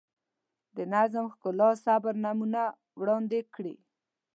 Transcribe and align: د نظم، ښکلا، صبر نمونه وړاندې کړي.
د 0.75 0.77
نظم، 0.93 1.25
ښکلا، 1.33 1.69
صبر 1.85 2.13
نمونه 2.23 2.61
وړاندې 2.99 3.39
کړي. 3.55 3.75